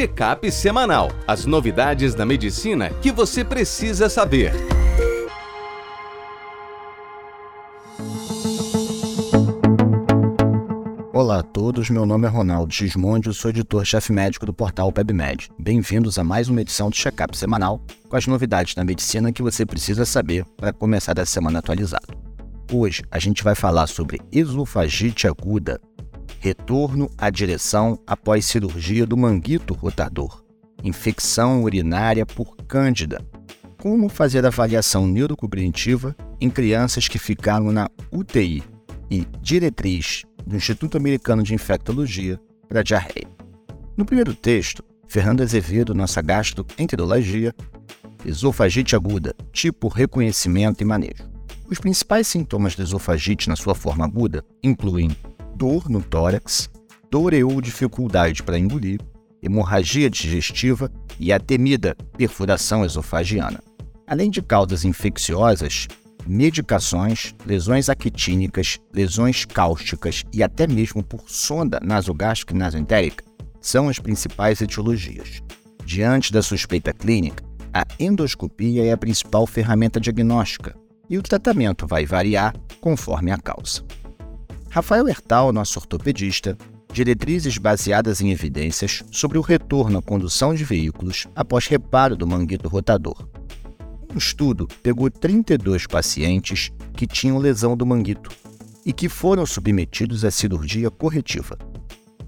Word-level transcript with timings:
Check-up 0.00 0.50
semanal. 0.50 1.12
As 1.26 1.44
novidades 1.44 2.14
da 2.14 2.24
medicina 2.24 2.88
que 3.02 3.12
você 3.12 3.44
precisa 3.44 4.08
saber. 4.08 4.50
Olá 11.12 11.40
a 11.40 11.42
todos, 11.42 11.90
meu 11.90 12.06
nome 12.06 12.26
é 12.26 12.30
Ronaldo 12.30 12.72
Gismondi, 12.72 13.34
sou 13.34 13.50
editor-chefe 13.50 14.10
médico 14.10 14.46
do 14.46 14.54
portal 14.54 14.90
PebMed. 14.90 15.50
Bem-vindos 15.58 16.18
a 16.18 16.24
mais 16.24 16.48
uma 16.48 16.62
edição 16.62 16.88
do 16.88 16.96
Check-up 16.96 17.36
semanal 17.36 17.78
com 18.08 18.16
as 18.16 18.26
novidades 18.26 18.74
da 18.74 18.82
medicina 18.82 19.30
que 19.30 19.42
você 19.42 19.66
precisa 19.66 20.06
saber 20.06 20.46
para 20.56 20.72
começar 20.72 21.20
a 21.20 21.26
semana 21.26 21.58
atualizado. 21.58 22.30
Hoje 22.72 23.02
a 23.10 23.18
gente 23.18 23.44
vai 23.44 23.56
falar 23.56 23.88
sobre 23.88 24.18
esofagite 24.32 25.26
aguda, 25.26 25.80
retorno 26.40 27.10
à 27.18 27.28
direção 27.28 28.00
após 28.06 28.46
cirurgia 28.46 29.06
do 29.06 29.14
manguito 29.14 29.74
rotador, 29.74 30.42
infecção 30.82 31.62
urinária 31.62 32.24
por 32.24 32.56
cândida, 32.66 33.22
como 33.76 34.08
fazer 34.08 34.46
avaliação 34.46 35.06
neurocognitiva 35.06 36.16
em 36.40 36.48
crianças 36.48 37.06
que 37.06 37.18
ficaram 37.18 37.70
na 37.70 37.90
UTI 38.10 38.62
e 39.10 39.26
diretriz 39.42 40.24
do 40.46 40.56
Instituto 40.56 40.96
Americano 40.96 41.42
de 41.42 41.52
Infectologia 41.54 42.40
para 42.66 42.82
diarreia. 42.82 43.28
No 43.94 44.06
primeiro 44.06 44.34
texto, 44.34 44.82
Fernando 45.06 45.42
Azevedo, 45.42 45.94
nossa 45.94 46.22
gastroenterologia, 46.22 47.54
esofagite 48.24 48.96
aguda, 48.96 49.34
tipo 49.52 49.88
reconhecimento 49.88 50.80
e 50.80 50.86
manejo. 50.86 51.28
Os 51.68 51.78
principais 51.78 52.26
sintomas 52.26 52.74
da 52.74 52.82
esofagite 52.82 53.46
na 53.48 53.56
sua 53.56 53.74
forma 53.74 54.06
aguda 54.06 54.42
incluem 54.62 55.10
dor 55.60 55.90
no 55.90 56.00
tórax, 56.00 56.70
dor 57.10 57.34
ou 57.34 57.60
dificuldade 57.60 58.42
para 58.42 58.58
engolir, 58.58 58.98
hemorragia 59.42 60.08
digestiva 60.08 60.90
e 61.18 61.34
a 61.34 61.38
temida 61.38 61.94
perfuração 62.16 62.82
esofagiana. 62.82 63.62
Além 64.06 64.30
de 64.30 64.40
causas 64.40 64.86
infecciosas, 64.86 65.86
medicações, 66.26 67.34
lesões 67.44 67.90
actínicas, 67.90 68.78
lesões 68.90 69.44
cáusticas 69.44 70.24
e 70.32 70.42
até 70.42 70.66
mesmo 70.66 71.02
por 71.02 71.28
sonda 71.28 71.78
nasogástrica 71.84 72.54
e 72.54 72.58
nasoentérica 72.58 73.22
são 73.60 73.90
as 73.90 73.98
principais 73.98 74.62
etiologias. 74.62 75.42
Diante 75.84 76.32
da 76.32 76.40
suspeita 76.40 76.94
clínica, 76.94 77.44
a 77.70 77.84
endoscopia 77.98 78.82
é 78.82 78.92
a 78.92 78.96
principal 78.96 79.46
ferramenta 79.46 80.00
diagnóstica 80.00 80.74
e 81.06 81.18
o 81.18 81.22
tratamento 81.22 81.86
vai 81.86 82.06
variar 82.06 82.54
conforme 82.80 83.30
a 83.30 83.36
causa. 83.36 83.84
Rafael 84.72 85.08
Hertal, 85.08 85.52
nosso 85.52 85.80
ortopedista, 85.80 86.56
diretrizes 86.92 87.58
baseadas 87.58 88.20
em 88.20 88.30
evidências 88.30 89.02
sobre 89.10 89.36
o 89.36 89.40
retorno 89.40 89.98
à 89.98 90.02
condução 90.02 90.54
de 90.54 90.62
veículos 90.62 91.26
após 91.34 91.66
reparo 91.66 92.16
do 92.16 92.24
manguito 92.24 92.68
rotador. 92.68 93.28
Um 94.14 94.16
estudo 94.16 94.68
pegou 94.80 95.10
32 95.10 95.88
pacientes 95.88 96.70
que 96.94 97.04
tinham 97.04 97.38
lesão 97.38 97.76
do 97.76 97.84
manguito 97.84 98.30
e 98.86 98.92
que 98.92 99.08
foram 99.08 99.44
submetidos 99.44 100.24
à 100.24 100.30
cirurgia 100.30 100.88
corretiva. 100.88 101.58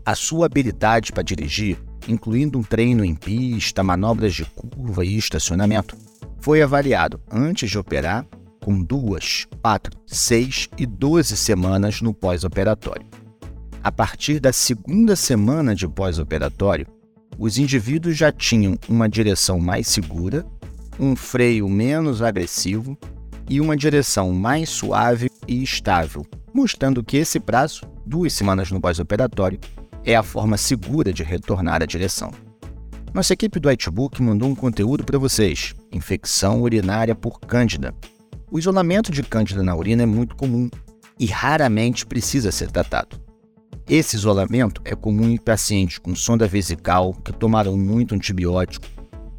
A 0.05 0.17
sua 0.17 0.47
habilidade 0.47 1.13
para 1.13 1.23
dirigir, 1.23 1.79
incluindo 2.09 2.59
um 2.59 2.63
treino 2.65 3.05
em 3.05 3.15
pista, 3.15 3.85
manobras 3.85 4.35
de 4.35 4.45
curva 4.47 5.05
e 5.05 5.17
estacionamento, 5.17 5.97
foi 6.41 6.61
avaliado 6.61 7.21
antes 7.31 7.71
de 7.71 7.79
operar 7.79 8.27
com 8.63 8.81
duas, 8.81 9.47
quatro, 9.61 9.99
seis 10.07 10.69
e 10.79 10.87
doze 10.87 11.37
semanas 11.37 12.01
no 12.01 12.15
pós-operatório. 12.15 13.05
A 13.83 13.91
partir 13.91 14.39
da 14.39 14.53
segunda 14.53 15.17
semana 15.17 15.75
de 15.75 15.89
pós-operatório, 15.89 16.87
os 17.37 17.59
indivíduos 17.59 18.17
já 18.17 18.31
tinham 18.31 18.79
uma 18.89 19.09
direção 19.09 19.59
mais 19.59 19.89
segura, 19.89 20.47
um 21.01 21.17
freio 21.17 21.69
menos 21.69 22.23
agressivo 22.23 22.97
e 23.49 23.61
uma 23.61 23.77
direção 23.77 24.33
mais 24.33 24.71
suave 24.71 25.29
e 25.49 25.61
estável, 25.63 26.25
mostrando 26.55 27.03
que 27.03 27.17
esse 27.17 27.41
prazo, 27.41 27.83
duas 28.07 28.33
semanas 28.33 28.71
no 28.71 28.81
pós-operatório, 28.81 29.59
é 30.05 30.15
a 30.15 30.23
forma 30.23 30.57
segura 30.57 31.13
de 31.13 31.25
retornar 31.25 31.83
à 31.83 31.87
direção. 31.87 32.31
Nossa 33.13 33.33
equipe 33.33 33.59
do 33.59 33.69
Whitebook 33.69 34.23
mandou 34.23 34.49
um 34.49 34.55
conteúdo 34.55 35.05
para 35.05 35.19
vocês: 35.19 35.75
infecção 35.93 36.63
urinária 36.63 37.15
por 37.15 37.41
cândida, 37.41 37.93
o 38.53 38.59
isolamento 38.59 39.11
de 39.11 39.23
cândida 39.23 39.63
na 39.63 39.75
urina 39.75 40.03
é 40.03 40.07
muito 40.07 40.37
comum 40.37 40.69
e 41.19 41.25
raramente 41.25 42.05
precisa 42.05 42.53
ser 42.53 42.71
tratado. 42.71 43.19
Esse 43.89 44.15
isolamento 44.15 44.83
é 44.85 44.95
comum 44.95 45.31
em 45.31 45.39
pacientes 45.39 45.97
com 45.97 46.15
sonda 46.15 46.47
vesical 46.47 47.15
que 47.15 47.33
tomaram 47.33 47.79
muito 47.79 48.15
antibiótico, 48.15 48.87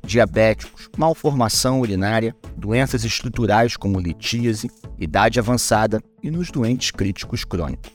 diabéticos, 0.03 0.89
malformação 0.97 1.79
urinária, 1.79 2.35
doenças 2.57 3.05
estruturais 3.05 3.77
como 3.77 3.99
litíase, 3.99 4.67
idade 4.97 5.39
avançada 5.39 6.01
e 6.23 6.31
nos 6.31 6.49
doentes 6.49 6.89
críticos 6.89 7.45
crônicos. 7.45 7.91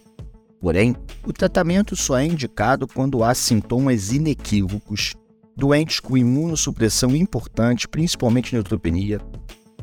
Porém, 0.61 0.95
o 1.27 1.33
tratamento 1.33 1.97
só 1.97 2.17
é 2.17 2.27
indicado 2.27 2.87
quando 2.87 3.25
há 3.25 3.35
sintomas 3.35 4.13
inequívocos, 4.13 5.17
doentes 5.57 5.99
com 5.99 6.17
imunossupressão 6.17 7.17
importante, 7.17 7.89
principalmente 7.89 8.55
neutropenia, 8.55 9.21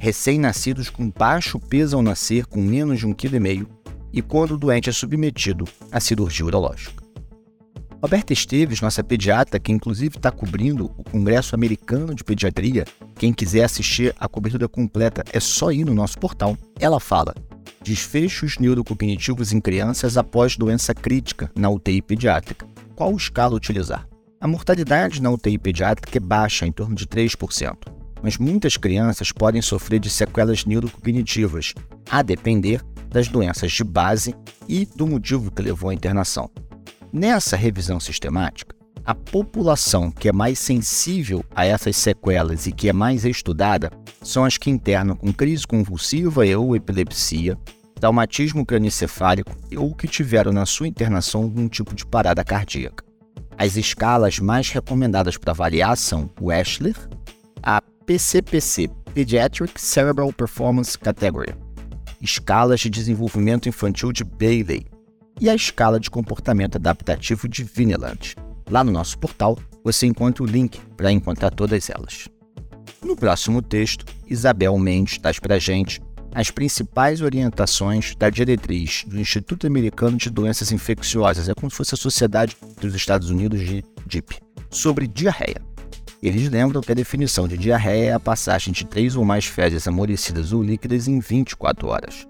recém-nascidos 0.06 0.92
com 0.92 1.10
baixo 1.10 1.60
peso 1.60 1.96
ao 1.96 2.04
nascer, 2.04 2.46
com 2.46 2.62
menos 2.62 3.00
de 3.00 3.08
1,5 3.08 3.16
kg, 3.16 3.68
e 4.14 4.22
quando 4.22 4.52
o 4.52 4.58
doente 4.58 4.88
é 4.88 4.94
submetido 4.94 5.66
à 5.92 6.00
cirurgia 6.00 6.46
urológica. 6.46 7.04
Roberta 8.00 8.32
Esteves, 8.32 8.82
nossa 8.82 9.04
pediatra, 9.04 9.60
que 9.60 9.72
inclusive 9.72 10.18
está 10.18 10.30
cobrindo 10.30 10.92
o 10.96 11.04
Congresso 11.04 11.56
Americano 11.56 12.14
de 12.14 12.24
Pediatria, 12.24 12.86
quem 13.16 13.34
quiser 13.34 13.64
assistir 13.64 14.14
a 14.20 14.28
cobertura 14.28 14.68
completa 14.68 15.24
é 15.34 15.40
só 15.40 15.72
ir 15.72 15.86
no 15.86 15.96
nosso 15.96 16.20
portal. 16.20 16.56
Ela 16.80 17.00
fala: 17.00 17.34
desfechos 17.84 18.60
neurocognitivos 18.60 19.52
em 19.52 19.60
crianças 19.60 20.18
após 20.18 20.56
doença 20.56 20.94
crítica 20.94 21.50
na 21.56 21.68
UTI 21.68 22.04
pediátrica. 22.04 22.68
Qual 22.96 23.16
escala 23.16 23.56
utilizar? 23.56 24.08
A 24.40 24.48
mortalidade 24.48 25.20
na 25.20 25.32
UTI 25.32 25.58
pediátrica 25.58 26.16
é 26.16 26.22
baixa, 26.22 26.68
em 26.68 26.72
torno 26.72 26.94
de 26.94 27.08
3% 27.08 28.05
mas 28.26 28.40
muitas 28.40 28.76
crianças 28.76 29.32
podem 29.32 29.62
sofrer 29.62 30.00
de 30.00 30.10
sequelas 30.10 30.66
neurocognitivas, 30.66 31.76
a 32.10 32.24
depender 32.24 32.82
das 33.08 33.28
doenças 33.28 33.72
de 33.72 33.84
base 33.84 34.34
e 34.68 34.84
do 34.84 35.06
motivo 35.06 35.52
que 35.52 35.62
levou 35.62 35.92
à 35.92 35.94
internação. 35.94 36.50
Nessa 37.14 37.56
revisão 37.56 38.00
sistemática, 38.00 38.76
a 39.06 39.14
população 39.14 40.10
que 40.10 40.28
é 40.28 40.34
mais 40.34 40.58
sensível 40.58 41.46
a 41.54 41.68
essas 41.68 41.98
sequelas 41.98 42.66
e 42.66 42.72
que 42.72 42.90
é 42.90 42.94
mais 42.94 43.24
estudada 43.26 43.92
são 44.24 44.44
as 44.44 44.58
que 44.58 44.72
internam 44.72 45.16
com 45.16 45.32
crise 45.32 45.68
convulsiva 45.68 46.44
ou 46.58 46.76
epilepsia, 46.76 47.56
traumatismo 48.00 48.66
craniocefálico 48.66 49.56
ou 49.78 49.94
que 49.94 50.08
tiveram 50.08 50.52
na 50.52 50.66
sua 50.66 50.88
internação 50.88 51.44
algum 51.44 51.70
tipo 51.70 51.94
de 51.94 52.04
parada 52.04 52.44
cardíaca. 52.44 53.06
As 53.56 53.76
escalas 53.78 54.40
mais 54.40 54.72
recomendadas 54.72 55.38
para 55.38 55.52
avaliar 55.52 55.96
são 55.96 56.28
o 56.42 56.52
Eschler, 56.52 56.96
PCPC 58.06 58.88
Pediatric 59.16 59.82
Cerebral 59.82 60.32
Performance 60.32 60.98
Category, 60.98 61.56
escalas 62.22 62.80
de 62.80 62.90
desenvolvimento 62.90 63.68
infantil 63.68 64.12
de 64.12 64.24
Bailey 64.24 64.86
e 65.42 65.50
a 65.50 65.56
escala 65.56 66.00
de 66.00 66.12
comportamento 66.12 66.76
adaptativo 66.76 67.48
de 67.48 67.64
Vineland. 67.64 68.36
Lá 68.70 68.84
no 68.84 68.92
nosso 68.92 69.18
portal 69.18 69.58
você 69.84 70.06
encontra 70.06 70.44
o 70.44 70.46
link 70.46 70.80
para 70.96 71.12
encontrar 71.12 71.50
todas 71.50 71.90
elas. 71.90 72.30
No 73.04 73.16
próximo 73.16 73.60
texto, 73.60 74.06
Isabel 74.28 74.78
Mendes 74.78 75.18
traz 75.18 75.40
para 75.40 75.58
gente 75.58 76.00
as 76.32 76.52
principais 76.52 77.22
orientações 77.22 78.14
da 78.16 78.30
diretriz 78.30 79.04
do 79.08 79.20
Instituto 79.20 79.66
Americano 79.66 80.18
de 80.18 80.30
Doenças 80.30 80.72
Infecciosas, 80.72 81.50
é 81.50 81.56
como 81.56 81.72
se 81.72 81.78
fosse 81.78 81.96
a 81.96 81.98
Sociedade 81.98 82.56
dos 82.80 82.94
Estados 82.94 83.32
Unidos 83.32 83.62
de 83.62 83.84
DIP, 84.06 84.36
sobre 84.70 85.08
diarreia. 85.08 85.65
Eles 86.26 86.50
lembram 86.50 86.82
que 86.82 86.92
a 86.92 86.96
definição 86.96 87.48
de 87.48 87.56
diarreia 87.56 88.10
é 88.10 88.14
a 88.14 88.20
passagem 88.20 88.74
de 88.74 88.84
três 88.84 89.16
ou 89.16 89.24
mais 89.24 89.46
fezes 89.46 89.88
amolecidas 89.88 90.52
ou 90.54 90.64
líquidas 90.64 91.08
em 91.08 91.20
24 91.20 91.88
horas. 91.88 92.28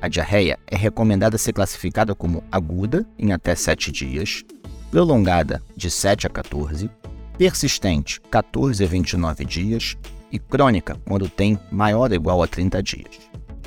A 0.00 0.06
diarreia 0.06 0.60
é 0.64 0.76
recomendada 0.76 1.36
ser 1.36 1.52
classificada 1.52 2.14
como 2.14 2.44
aguda, 2.52 3.04
em 3.18 3.32
até 3.32 3.56
7 3.56 3.90
dias, 3.90 4.44
prolongada, 4.92 5.60
de 5.76 5.90
7 5.90 6.28
a 6.28 6.30
14, 6.30 6.88
persistente, 7.36 8.20
14 8.30 8.84
a 8.84 8.86
29 8.86 9.44
dias, 9.44 9.96
e 10.30 10.38
crônica, 10.38 10.96
quando 11.04 11.28
tem 11.28 11.58
maior 11.68 12.10
ou 12.10 12.14
igual 12.14 12.44
a 12.44 12.46
30 12.46 12.80
dias. 12.80 13.18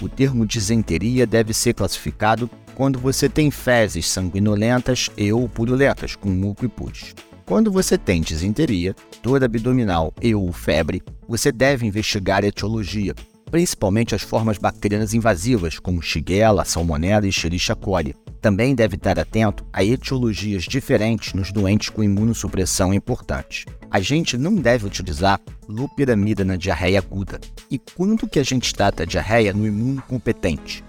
O 0.01 0.07
termo 0.07 0.45
disenteria 0.45 1.27
deve 1.27 1.53
ser 1.53 1.73
classificado 1.73 2.49
quando 2.75 2.97
você 2.97 3.27
tem 3.27 3.51
fezes 3.51 4.07
sanguinolentas 4.07 5.09
e 5.17 5.33
ou 5.33 5.49
purulentas, 5.49 6.15
com 6.15 6.29
muco 6.29 6.63
e 6.63 6.69
pus. 6.69 7.13
Quando 7.45 7.71
você 7.71 7.95
tem 7.95 8.21
disenteria, 8.21 8.95
dor 9.21 9.43
abdominal 9.43 10.11
e 10.19 10.33
ou 10.33 10.51
febre, 10.51 11.03
você 11.27 11.51
deve 11.51 11.85
investigar 11.85 12.43
a 12.43 12.47
etiologia, 12.47 13.13
principalmente 13.51 14.15
as 14.15 14.23
formas 14.23 14.57
bacterianas 14.57 15.13
invasivas, 15.13 15.77
como 15.77 16.01
Shigella, 16.01 16.65
Salmonella 16.65 17.27
e 17.27 17.29
Escherichia 17.29 17.75
coli. 17.75 18.15
Também 18.41 18.73
deve 18.73 18.95
estar 18.95 19.19
atento 19.19 19.63
a 19.71 19.83
etiologias 19.83 20.63
diferentes 20.63 21.33
nos 21.33 21.51
doentes 21.51 21.89
com 21.89 22.03
imunossupressão 22.03 22.91
importante. 22.91 23.65
a 23.95 23.99
gente 24.01 24.37
não 24.37 24.55
deve 24.55 24.85
utilizar 24.85 25.39
lopiramida 25.69 26.43
na 26.43 26.57
diarreia 26.57 26.99
aguda. 26.99 27.39
E 27.71 27.79
quando 27.79 28.27
que 28.27 28.39
a 28.39 28.43
gente 28.43 28.73
trata 28.73 29.03
a 29.03 29.05
diarreia 29.05 29.53
no 29.53 29.65
imunocompetente? 29.65 30.83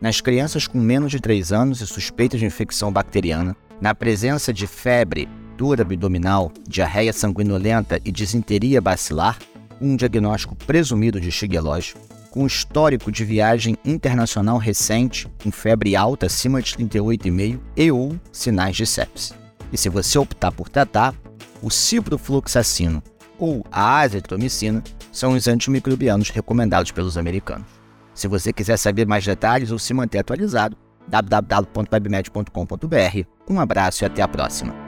Nas 0.00 0.20
crianças 0.20 0.66
com 0.66 0.78
menos 0.78 1.12
de 1.12 1.20
3 1.20 1.52
anos 1.52 1.80
e 1.80 1.86
suspeitas 1.86 2.40
de 2.40 2.46
infecção 2.46 2.90
bacteriana, 2.90 3.56
na 3.80 3.94
presença 3.94 4.52
de 4.52 4.66
febre, 4.66 5.28
dor 5.58 5.80
abdominal, 5.80 6.52
diarreia 6.68 7.12
sanguinolenta 7.12 8.00
e 8.04 8.12
disenteria 8.12 8.80
bacilar, 8.80 9.36
um 9.80 9.96
diagnóstico 9.96 10.54
presumido 10.54 11.20
de 11.20 11.32
Shigellose, 11.32 11.96
com 12.30 12.46
histórico 12.46 13.10
de 13.10 13.24
viagem 13.24 13.76
internacional 13.84 14.56
recente, 14.56 15.26
com 15.42 15.50
febre 15.50 15.96
alta 15.96 16.26
acima 16.26 16.62
de 16.62 16.76
38,5 16.76 17.58
e 17.76 17.90
ou 17.90 18.16
sinais 18.30 18.76
de 18.76 18.86
sepse. 18.86 19.34
E 19.72 19.76
se 19.76 19.88
você 19.88 20.16
optar 20.16 20.52
por 20.52 20.68
tratar, 20.68 21.12
o 21.60 21.70
ciprofloxacino 21.70 23.02
ou 23.36 23.66
a 23.72 23.98
azitromicina 23.98 24.80
são 25.10 25.32
os 25.32 25.48
antimicrobianos 25.48 26.30
recomendados 26.30 26.92
pelos 26.92 27.18
americanos. 27.18 27.66
Se 28.14 28.28
você 28.28 28.52
quiser 28.52 28.76
saber 28.76 29.08
mais 29.08 29.24
detalhes 29.24 29.72
ou 29.72 29.78
se 29.78 29.92
manter 29.92 30.18
atualizado, 30.18 30.76
www.webmed.com.br. 31.08 33.26
Um 33.48 33.58
abraço 33.58 34.04
e 34.04 34.06
até 34.06 34.22
a 34.22 34.28
próxima. 34.28 34.87